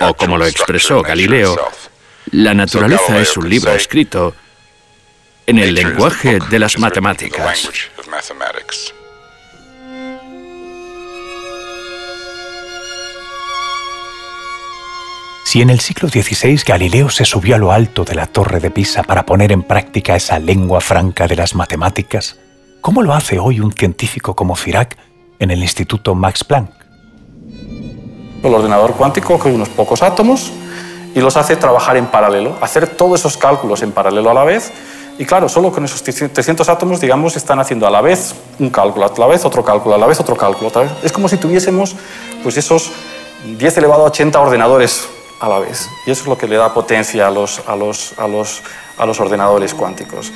O 0.00 0.14
como 0.14 0.38
lo 0.38 0.46
expresó 0.46 1.02
Galileo, 1.02 1.56
la 2.30 2.54
naturaleza 2.54 3.18
es 3.18 3.36
un 3.36 3.48
libro 3.48 3.72
escrito 3.72 4.34
en 5.46 5.58
el 5.58 5.74
lenguaje 5.74 6.38
de 6.50 6.58
las 6.58 6.78
matemáticas. 6.78 7.68
Si 15.48 15.62
en 15.62 15.70
el 15.70 15.80
siglo 15.80 16.10
XVI 16.10 16.60
Galileo 16.66 17.08
se 17.08 17.24
subió 17.24 17.54
a 17.54 17.58
lo 17.58 17.72
alto 17.72 18.04
de 18.04 18.14
la 18.14 18.26
torre 18.26 18.60
de 18.60 18.70
Pisa 18.70 19.02
para 19.02 19.24
poner 19.24 19.50
en 19.50 19.62
práctica 19.62 20.14
esa 20.14 20.38
lengua 20.38 20.82
franca 20.82 21.26
de 21.26 21.36
las 21.36 21.54
matemáticas, 21.54 22.38
¿cómo 22.82 23.00
lo 23.00 23.14
hace 23.14 23.38
hoy 23.38 23.58
un 23.58 23.72
científico 23.72 24.36
como 24.36 24.54
Firac 24.56 24.98
en 25.38 25.50
el 25.50 25.62
Instituto 25.62 26.14
Max 26.14 26.44
Planck? 26.44 26.70
El 28.42 28.54
ordenador 28.54 28.92
cuántico 28.92 29.38
coge 29.38 29.50
unos 29.50 29.70
pocos 29.70 30.02
átomos 30.02 30.52
y 31.14 31.20
los 31.20 31.34
hace 31.38 31.56
trabajar 31.56 31.96
en 31.96 32.08
paralelo, 32.08 32.58
hacer 32.60 32.86
todos 32.86 33.20
esos 33.20 33.38
cálculos 33.38 33.80
en 33.80 33.92
paralelo 33.92 34.28
a 34.28 34.34
la 34.34 34.44
vez. 34.44 34.70
Y 35.18 35.24
claro, 35.24 35.48
solo 35.48 35.72
con 35.72 35.82
esos 35.82 36.02
300 36.02 36.68
átomos, 36.68 37.00
digamos, 37.00 37.36
están 37.36 37.58
haciendo 37.58 37.86
a 37.86 37.90
la 37.90 38.02
vez 38.02 38.34
un 38.58 38.68
cálculo, 38.68 39.06
a 39.06 39.18
la 39.18 39.26
vez 39.26 39.46
otro 39.46 39.64
cálculo, 39.64 39.94
a 39.94 39.98
la 39.98 40.06
vez 40.06 40.20
otro 40.20 40.36
cálculo. 40.36 40.68
Otra 40.68 40.82
vez. 40.82 40.92
Es 41.02 41.10
como 41.10 41.26
si 41.26 41.38
tuviésemos 41.38 41.96
pues 42.42 42.58
esos 42.58 42.92
10 43.58 43.78
elevado 43.78 44.02
a 44.02 44.08
80 44.08 44.38
ordenadores 44.38 45.08
a 45.40 45.48
la 45.48 45.58
vez. 45.58 45.88
Y 46.06 46.10
eso 46.10 46.22
es 46.22 46.28
lo 46.28 46.38
que 46.38 46.48
le 46.48 46.56
da 46.56 46.72
potencia 46.72 47.26
a 47.26 47.30
los, 47.30 47.62
a 47.66 47.76
los, 47.76 48.18
a 48.18 48.26
los, 48.26 48.62
a 48.96 49.06
los 49.06 49.20
ordenadores 49.20 49.74
cuánticos. 49.74 50.32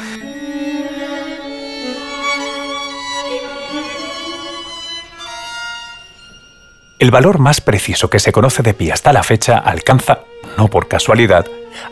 El 6.98 7.10
valor 7.10 7.40
más 7.40 7.60
preciso 7.60 8.08
que 8.08 8.20
se 8.20 8.30
conoce 8.30 8.62
de 8.62 8.74
pi 8.74 8.92
hasta 8.92 9.12
la 9.12 9.24
fecha 9.24 9.58
alcanza, 9.58 10.20
no 10.56 10.68
por 10.68 10.86
casualidad, 10.86 11.46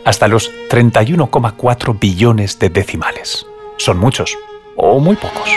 hasta 0.05 0.29
los 0.29 0.49
31,4 0.69 1.99
billones 1.99 2.59
de 2.59 2.69
decimales. 2.69 3.45
Son 3.75 3.97
muchos, 3.97 4.37
o 4.77 4.99
muy 4.99 5.17
pocos. 5.17 5.49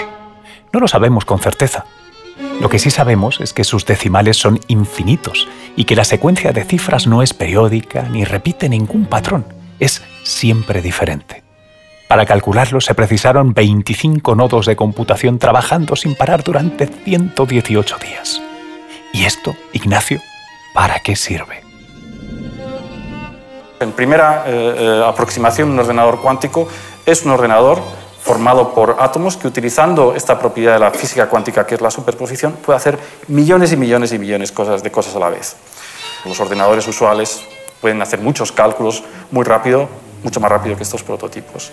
No 0.72 0.80
lo 0.80 0.88
sabemos 0.88 1.24
con 1.24 1.38
certeza, 1.38 1.86
lo 2.60 2.68
que 2.68 2.78
sí 2.78 2.90
sabemos 2.90 3.40
es 3.40 3.52
que 3.52 3.64
sus 3.64 3.84
decimales 3.86 4.36
son 4.36 4.60
infinitos 4.68 5.48
y 5.76 5.84
que 5.84 5.96
la 5.96 6.04
secuencia 6.04 6.52
de 6.52 6.64
cifras 6.64 7.06
no 7.06 7.22
es 7.22 7.34
periódica 7.34 8.02
ni 8.02 8.24
repite 8.24 8.68
ningún 8.68 9.06
patrón, 9.06 9.44
es 9.80 10.02
siempre 10.24 10.82
diferente. 10.82 11.42
Para 12.08 12.26
calcularlo 12.26 12.80
se 12.80 12.94
precisaron 12.94 13.54
25 13.54 14.34
nodos 14.34 14.66
de 14.66 14.76
computación 14.76 15.38
trabajando 15.38 15.96
sin 15.96 16.14
parar 16.14 16.44
durante 16.44 16.86
118 16.86 17.96
días. 17.98 18.40
¿Y 19.12 19.24
esto, 19.24 19.54
Ignacio, 19.72 20.20
para 20.74 21.00
qué 21.00 21.16
sirve? 21.16 21.62
En 23.80 23.92
primera 23.92 24.44
eh, 24.46 24.74
eh, 24.78 25.04
aproximación, 25.06 25.70
un 25.70 25.78
ordenador 25.78 26.20
cuántico 26.20 26.68
es 27.06 27.24
un 27.24 27.32
ordenador 27.32 27.82
formado 28.24 28.72
por 28.72 28.96
átomos 29.00 29.36
que 29.36 29.46
utilizando 29.46 30.14
esta 30.14 30.38
propiedad 30.38 30.72
de 30.72 30.78
la 30.78 30.90
física 30.90 31.28
cuántica 31.28 31.66
que 31.66 31.74
es 31.74 31.82
la 31.82 31.90
superposición 31.90 32.52
puede 32.52 32.78
hacer 32.78 32.98
millones 33.28 33.70
y 33.72 33.76
millones 33.76 34.14
y 34.14 34.18
millones 34.18 34.54
de 34.82 34.90
cosas 34.90 35.14
a 35.14 35.18
la 35.18 35.28
vez. 35.28 35.56
Los 36.24 36.40
ordenadores 36.40 36.88
usuales 36.88 37.42
pueden 37.82 38.00
hacer 38.00 38.20
muchos 38.20 38.50
cálculos 38.50 39.04
muy 39.30 39.44
rápido, 39.44 39.90
mucho 40.24 40.40
más 40.40 40.50
rápido 40.50 40.76
que 40.76 40.82
estos 40.82 41.02
prototipos. 41.02 41.70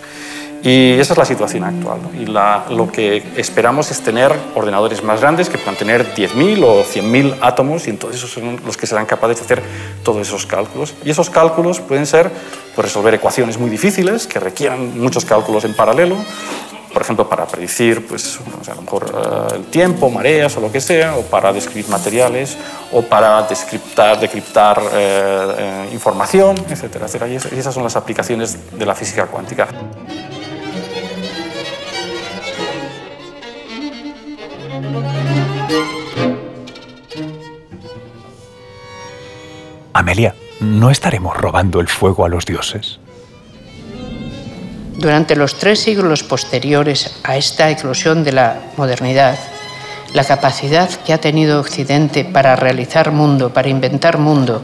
Y 0.62 0.92
esa 0.92 1.14
es 1.14 1.18
la 1.18 1.24
situación 1.24 1.64
actual. 1.64 1.98
Y 2.14 2.26
lo 2.26 2.92
que 2.92 3.22
esperamos 3.36 3.90
es 3.90 4.00
tener 4.00 4.32
ordenadores 4.54 5.02
más 5.02 5.20
grandes 5.20 5.48
que 5.48 5.58
puedan 5.58 5.74
tener 5.74 6.14
10.000 6.14 6.62
o 6.64 6.84
100.000 6.84 7.38
átomos 7.40 7.88
y 7.88 7.90
entonces 7.90 8.20
esos 8.20 8.30
son 8.30 8.60
los 8.64 8.76
que 8.76 8.86
serán 8.86 9.06
capaces 9.06 9.38
de 9.38 9.44
hacer 9.44 9.62
todos 10.04 10.20
esos 10.20 10.46
cálculos. 10.46 10.94
Y 11.04 11.10
esos 11.10 11.30
cálculos 11.30 11.80
pueden 11.80 12.06
ser 12.06 12.30
pues, 12.76 12.86
resolver 12.86 13.14
ecuaciones 13.14 13.58
muy 13.58 13.70
difíciles 13.70 14.28
que 14.28 14.38
requieran 14.38 15.00
muchos 15.00 15.24
cálculos 15.24 15.64
en 15.64 15.74
paralelo, 15.74 16.16
por 16.92 17.02
ejemplo, 17.02 17.28
para 17.28 17.46
predecir, 17.46 18.06
pues, 18.06 18.38
a 18.68 18.74
lo 18.74 18.82
mejor 18.82 19.04
eh, 19.14 19.56
el 19.56 19.64
tiempo, 19.66 20.10
mareas 20.10 20.56
o 20.56 20.60
lo 20.60 20.70
que 20.70 20.80
sea, 20.80 21.16
o 21.16 21.22
para 21.22 21.52
describir 21.52 21.88
materiales, 21.88 22.56
o 22.92 23.02
para 23.02 23.42
descriptar, 23.42 24.20
decriptar 24.20 24.80
eh, 24.92 25.88
información, 25.92 26.56
etcétera, 26.68 27.06
etcétera. 27.06 27.28
Y 27.28 27.36
esas 27.36 27.74
son 27.74 27.82
las 27.82 27.96
aplicaciones 27.96 28.78
de 28.78 28.86
la 28.86 28.94
física 28.94 29.26
cuántica. 29.26 29.68
Amelia, 39.94 40.34
¿no 40.60 40.90
estaremos 40.90 41.36
robando 41.36 41.80
el 41.80 41.88
fuego 41.88 42.24
a 42.24 42.28
los 42.28 42.46
dioses? 42.46 42.98
Durante 45.02 45.34
los 45.34 45.56
tres 45.56 45.80
siglos 45.80 46.22
posteriores 46.22 47.10
a 47.24 47.36
esta 47.36 47.68
eclosión 47.68 48.22
de 48.22 48.30
la 48.30 48.60
modernidad, 48.76 49.36
la 50.14 50.22
capacidad 50.22 50.88
que 50.88 51.12
ha 51.12 51.18
tenido 51.18 51.58
Occidente 51.58 52.24
para 52.24 52.54
realizar 52.54 53.10
mundo, 53.10 53.52
para 53.52 53.68
inventar 53.68 54.18
mundo, 54.18 54.62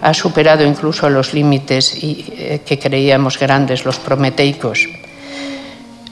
ha 0.00 0.14
superado 0.14 0.64
incluso 0.64 1.10
los 1.10 1.34
límites 1.34 1.92
eh, 2.00 2.62
que 2.64 2.78
creíamos 2.78 3.38
grandes, 3.38 3.84
los 3.84 3.98
prometeicos. 3.98 4.88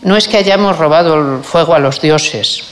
No 0.03 0.19
es 0.19 0.29
que 0.29 0.37
hayamos 0.37 0.77
robado 0.77 1.39
el 1.39 1.43
fuego 1.43 1.73
a 1.73 1.79
los 1.79 2.03
dioses, 2.03 2.65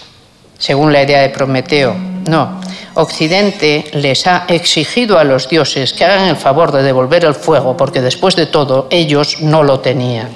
según 0.59 0.93
la 0.93 1.03
idea 1.03 1.23
de 1.23 1.31
Prometeo, 1.31 1.97
no. 2.29 2.61
Occidente 2.93 3.87
les 3.95 4.27
ha 4.27 4.45
exigido 4.47 5.19
a 5.19 5.25
los 5.25 5.49
dioses 5.49 5.95
que 5.95 6.05
hagan 6.05 6.29
el 6.29 6.37
favor 6.37 6.71
de 6.71 6.83
devolver 6.83 7.25
el 7.25 7.35
fuego, 7.35 7.79
porque 7.79 8.03
después 8.03 8.37
de 8.37 8.45
todo 8.45 8.89
ellos 8.91 9.41
no 9.41 9.63
lo 9.63 9.81
tenían, 9.81 10.29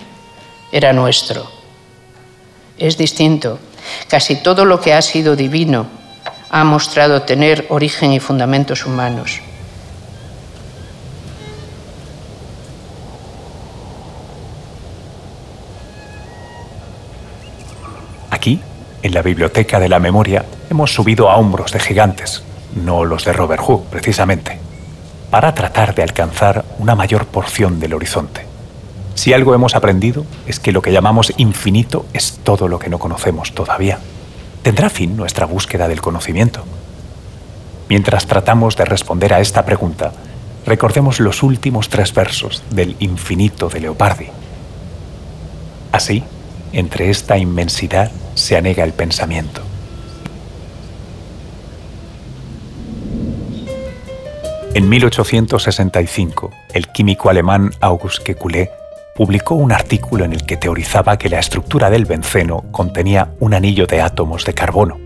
era 0.72 0.92
nuestro. 0.92 1.50
Es 2.78 2.98
distinto. 2.98 3.58
Casi 4.08 4.36
todo 4.36 4.64
lo 4.64 4.80
que 4.80 4.92
ha 4.92 5.02
sido 5.02 5.36
divino 5.36 5.86
ha 6.50 6.64
mostrado 6.64 7.22
tener 7.22 7.66
origen 7.68 8.12
y 8.12 8.20
fundamentos 8.20 8.86
humanos. 8.86 9.40
Aquí, 18.30 18.60
en 19.02 19.14
la 19.14 19.22
biblioteca 19.22 19.80
de 19.80 19.88
la 19.88 19.98
memoria, 19.98 20.44
hemos 20.70 20.92
subido 20.92 21.30
a 21.30 21.36
hombros 21.36 21.72
de 21.72 21.80
gigantes, 21.80 22.42
no 22.74 23.04
los 23.04 23.24
de 23.24 23.32
Robert 23.32 23.62
Hooke 23.62 23.88
precisamente, 23.88 24.58
para 25.30 25.54
tratar 25.54 25.94
de 25.94 26.02
alcanzar 26.02 26.64
una 26.78 26.94
mayor 26.94 27.26
porción 27.26 27.80
del 27.80 27.94
horizonte. 27.94 28.55
Si 29.16 29.32
algo 29.32 29.54
hemos 29.54 29.74
aprendido 29.74 30.26
es 30.46 30.60
que 30.60 30.72
lo 30.72 30.82
que 30.82 30.92
llamamos 30.92 31.32
infinito 31.38 32.04
es 32.12 32.38
todo 32.44 32.68
lo 32.68 32.78
que 32.78 32.90
no 32.90 32.98
conocemos 32.98 33.52
todavía. 33.52 33.98
¿Tendrá 34.62 34.90
fin 34.90 35.16
nuestra 35.16 35.46
búsqueda 35.46 35.88
del 35.88 36.02
conocimiento? 36.02 36.64
Mientras 37.88 38.26
tratamos 38.26 38.76
de 38.76 38.84
responder 38.84 39.32
a 39.32 39.40
esta 39.40 39.64
pregunta, 39.64 40.12
recordemos 40.66 41.18
los 41.18 41.42
últimos 41.42 41.88
tres 41.88 42.12
versos 42.12 42.62
del 42.70 42.94
Infinito 42.98 43.70
de 43.70 43.80
Leopardi. 43.80 44.26
Así, 45.92 46.22
entre 46.72 47.08
esta 47.08 47.38
inmensidad 47.38 48.12
se 48.34 48.56
anega 48.56 48.84
el 48.84 48.92
pensamiento. 48.92 49.62
En 54.74 54.90
1865, 54.90 56.50
el 56.74 56.88
químico 56.88 57.30
alemán 57.30 57.70
August 57.80 58.22
Kekulé 58.22 58.70
publicó 59.16 59.54
un 59.54 59.72
artículo 59.72 60.24
en 60.24 60.32
el 60.32 60.44
que 60.44 60.56
teorizaba 60.56 61.16
que 61.16 61.30
la 61.30 61.38
estructura 61.38 61.88
del 61.88 62.04
benceno 62.04 62.64
contenía 62.70 63.32
un 63.40 63.54
anillo 63.54 63.86
de 63.86 64.02
átomos 64.02 64.44
de 64.44 64.52
carbono. 64.52 64.98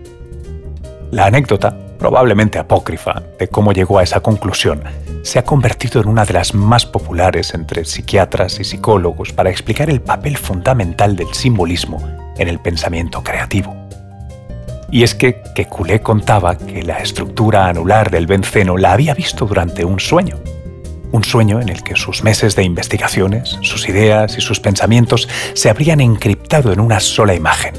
La 1.11 1.25
anécdota, 1.25 1.75
probablemente 1.97 2.59
apócrifa, 2.59 3.23
de 3.39 3.47
cómo 3.47 3.71
llegó 3.71 3.99
a 3.99 4.03
esa 4.03 4.19
conclusión, 4.19 4.83
se 5.23 5.39
ha 5.39 5.43
convertido 5.43 6.01
en 6.01 6.09
una 6.09 6.25
de 6.25 6.33
las 6.33 6.53
más 6.53 6.85
populares 6.85 7.53
entre 7.53 7.85
psiquiatras 7.85 8.59
y 8.59 8.63
psicólogos 8.63 9.31
para 9.31 9.49
explicar 9.49 9.89
el 9.89 10.01
papel 10.01 10.37
fundamental 10.37 11.15
del 11.15 11.33
simbolismo 11.33 11.99
en 12.37 12.47
el 12.47 12.59
pensamiento 12.59 13.23
creativo. 13.23 13.75
Y 14.89 15.03
es 15.03 15.15
que 15.15 15.41
Kekulé 15.55 16.01
contaba 16.01 16.57
que 16.57 16.83
la 16.83 16.97
estructura 16.97 17.67
anular 17.67 18.11
del 18.11 18.27
benceno 18.27 18.77
la 18.77 18.91
había 18.91 19.13
visto 19.13 19.45
durante 19.45 19.85
un 19.85 20.01
sueño, 20.01 20.37
un 21.11 21.23
sueño 21.23 21.59
en 21.59 21.69
el 21.69 21.83
que 21.83 21.95
sus 21.95 22.23
meses 22.23 22.55
de 22.55 22.63
investigaciones, 22.63 23.57
sus 23.61 23.87
ideas 23.89 24.37
y 24.37 24.41
sus 24.41 24.59
pensamientos 24.59 25.27
se 25.53 25.69
habrían 25.69 25.99
encriptado 25.99 26.71
en 26.71 26.79
una 26.79 26.99
sola 26.99 27.35
imagen, 27.35 27.73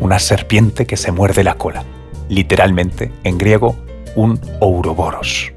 una 0.00 0.18
serpiente 0.18 0.86
que 0.86 0.96
se 0.96 1.12
muerde 1.12 1.44
la 1.44 1.54
cola, 1.54 1.84
literalmente, 2.28 3.12
en 3.24 3.38
griego, 3.38 3.76
un 4.14 4.40
ouroboros. 4.60 5.52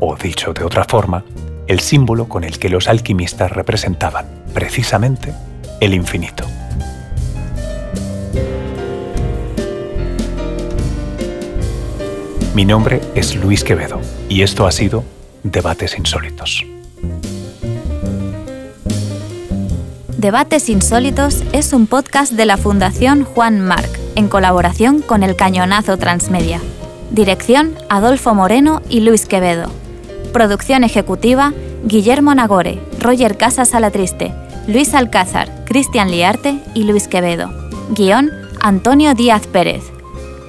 O 0.00 0.16
dicho 0.16 0.52
de 0.52 0.64
otra 0.64 0.84
forma, 0.84 1.24
el 1.66 1.80
símbolo 1.80 2.28
con 2.28 2.44
el 2.44 2.58
que 2.58 2.68
los 2.68 2.88
alquimistas 2.88 3.52
representaban, 3.52 4.26
precisamente, 4.52 5.32
el 5.80 5.94
infinito. 5.94 6.44
Mi 12.54 12.64
nombre 12.64 13.00
es 13.14 13.36
Luis 13.36 13.62
Quevedo 13.62 14.00
y 14.28 14.42
esto 14.42 14.66
ha 14.66 14.72
sido 14.72 15.04
Debates 15.42 15.96
Insólitos. 15.96 16.66
Debates 20.18 20.68
Insólitos 20.68 21.42
es 21.54 21.72
un 21.72 21.86
podcast 21.86 22.34
de 22.34 22.44
la 22.44 22.58
Fundación 22.58 23.24
Juan 23.24 23.60
Marc, 23.60 23.88
en 24.16 24.28
colaboración 24.28 25.00
con 25.00 25.22
el 25.22 25.36
Cañonazo 25.36 25.96
Transmedia. 25.96 26.60
Dirección 27.10 27.74
Adolfo 27.88 28.34
Moreno 28.34 28.82
y 28.90 29.00
Luis 29.00 29.24
Quevedo. 29.24 29.70
Producción 30.34 30.84
ejecutiva 30.84 31.54
Guillermo 31.84 32.34
Nagore, 32.34 32.78
Roger 32.98 33.38
Casas 33.38 33.74
Alatriste, 33.74 34.34
Luis 34.68 34.92
Alcázar, 34.92 35.64
Cristian 35.64 36.10
Liarte 36.10 36.60
y 36.74 36.82
Luis 36.82 37.08
Quevedo. 37.08 37.50
Guión 37.88 38.30
Antonio 38.60 39.14
Díaz 39.14 39.46
Pérez. 39.46 39.84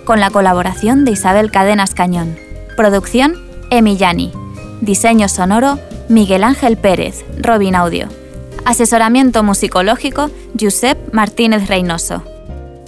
Con 0.04 0.20
la 0.20 0.32
colaboración 0.32 1.06
de 1.06 1.12
Isabel 1.12 1.50
Cadenas 1.50 1.94
Cañón. 1.94 2.36
Producción 2.76 3.36
Emillani. 3.70 4.34
Diseño 4.82 5.30
sonoro, 5.30 5.78
Miguel 6.10 6.44
Ángel 6.44 6.76
Pérez, 6.76 7.24
Robin 7.38 7.76
Audio. 7.76 8.08
Asesoramiento 8.66 9.44
musicológico, 9.44 10.32
Josep 10.60 11.14
Martínez 11.14 11.68
Reynoso. 11.68 12.24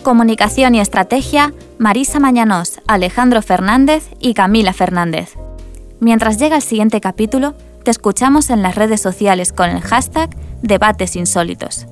Comunicación 0.02 0.74
y 0.74 0.80
estrategia, 0.80 1.54
Marisa 1.78 2.20
Mañanós, 2.20 2.82
Alejandro 2.88 3.44
Fernández 3.44 4.10
y 4.20 4.34
Camila 4.34 4.74
Fernández. 4.74 5.36
Mientras 6.00 6.40
llega 6.40 6.56
el 6.56 6.64
siguiente 6.64 7.00
capítulo, 7.00 7.54
te 7.84 7.92
escuchamos 7.92 8.50
en 8.50 8.64
las 8.64 8.74
redes 8.74 9.00
sociales 9.00 9.54
con 9.54 9.70
el 9.70 9.82
hashtag 9.82 10.32
Debates 10.64 11.16
Insólitos. 11.16 11.86